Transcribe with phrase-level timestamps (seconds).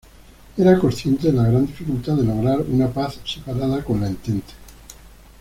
[0.57, 4.53] Era consciente de la gran dificultad de lograr una paz separada con la Entente.